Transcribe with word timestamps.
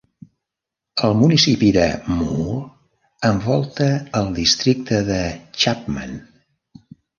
El 1.07 1.11
municipi 1.19 1.69
de 1.75 1.83
Moore 2.13 2.57
envolta 3.31 3.91
el 4.23 4.35
districte 4.41 5.05
de 5.13 5.21
Chapman. 5.63 6.21